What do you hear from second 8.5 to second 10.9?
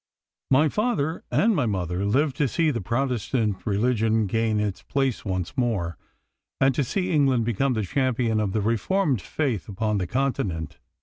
the reformed faith upon the Continent.